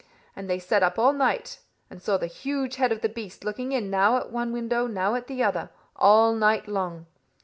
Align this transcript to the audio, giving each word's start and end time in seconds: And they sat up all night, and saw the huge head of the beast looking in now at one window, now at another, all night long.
And 0.35 0.49
they 0.49 0.57
sat 0.57 0.81
up 0.81 0.97
all 0.97 1.13
night, 1.13 1.59
and 1.87 2.01
saw 2.01 2.17
the 2.17 2.25
huge 2.25 2.77
head 2.77 2.91
of 2.91 3.01
the 3.01 3.07
beast 3.07 3.43
looking 3.43 3.71
in 3.71 3.91
now 3.91 4.17
at 4.17 4.31
one 4.31 4.51
window, 4.51 4.87
now 4.87 5.13
at 5.13 5.29
another, 5.29 5.69
all 5.95 6.33
night 6.33 6.67
long. 6.67 7.05